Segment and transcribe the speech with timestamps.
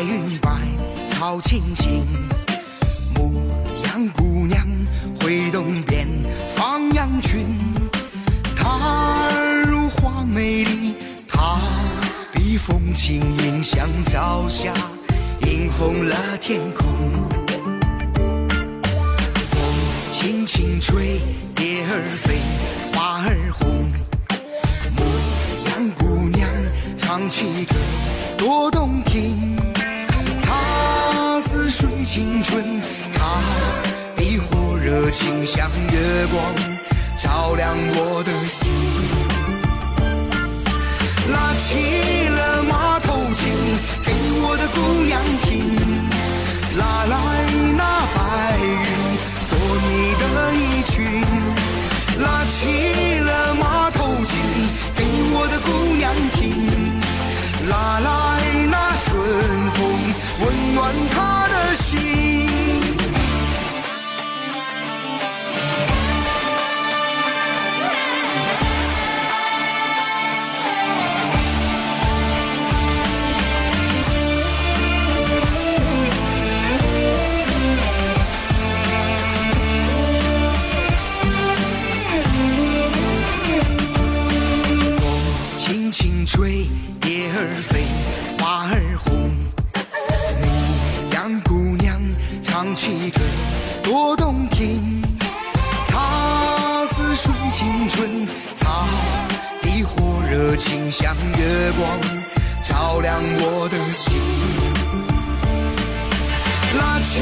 [0.00, 0.50] 白云白
[1.10, 2.06] 草青青，
[3.14, 3.34] 牧
[3.84, 4.58] 羊姑娘
[5.20, 6.08] 挥动鞭
[6.56, 7.46] 放羊群，
[8.56, 9.28] 她
[9.68, 10.94] 如花美丽，
[11.28, 11.60] 她
[12.32, 14.72] 比风轻盈，像朝霞
[15.42, 16.86] 映红了天空。
[19.50, 19.60] 风
[20.10, 21.20] 轻轻吹，
[21.54, 22.40] 蝶儿飞，
[22.94, 23.92] 花儿红，
[24.96, 25.02] 牧
[25.68, 26.48] 羊姑娘
[26.96, 27.74] 唱起歌
[28.38, 29.59] 多动听。
[31.80, 32.62] 她似水清春，
[33.14, 33.40] 她
[34.14, 36.54] 比火热情，像月光
[37.16, 38.70] 照亮我的心。
[41.32, 43.50] 拉起了马头琴，
[44.04, 45.48] 给我的姑娘听。
[46.76, 47.16] 拉来
[47.76, 47.82] 那
[48.14, 48.18] 白
[48.58, 49.16] 云，
[49.48, 49.88] 做你
[50.20, 50.94] 的衣裙。
[52.20, 54.38] 拉起了马头琴，
[54.94, 54.98] 给
[55.32, 56.38] 我的姑娘听。
[57.70, 58.08] 拉来
[58.68, 59.08] 那春
[59.74, 59.78] 风，
[60.40, 61.39] 温暖她
[87.00, 87.84] 蝶儿飞，
[88.38, 89.30] 花儿红。
[90.40, 90.44] 牧
[91.12, 92.00] 羊姑娘
[92.42, 93.20] 唱起歌，
[93.82, 95.02] 多动听。
[95.88, 98.26] 她似水清春，
[98.58, 98.86] 她
[99.62, 101.98] 的火热情，像月光
[102.62, 104.18] 照亮我的心。
[106.78, 107.20] 拉起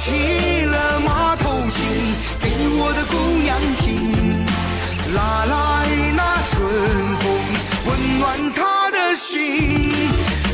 [0.00, 1.84] 起了马头琴，
[2.40, 3.84] 给我的姑娘听。
[5.14, 5.54] 拉来
[6.16, 6.56] 那春
[7.20, 7.22] 风，
[7.84, 9.92] 温暖她的心。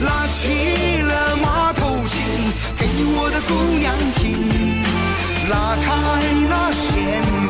[0.03, 2.19] 拉起了马头琴，
[2.77, 4.83] 给我的姑娘听。
[5.49, 5.87] 拉开
[6.51, 6.91] 那鲜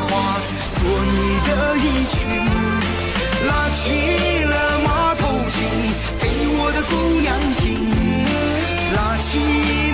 [0.05, 0.37] 花，
[0.77, 1.49] 做你的
[1.81, 2.29] 衣裙。
[3.47, 4.53] 拉起了
[4.85, 5.65] 马头琴，
[6.21, 7.65] 给我的姑娘听。
[8.95, 9.86] 拉起